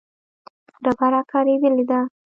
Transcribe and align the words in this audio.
ډبره 0.83 1.21
کارېدلې 1.31 1.83
ده. 1.89 1.99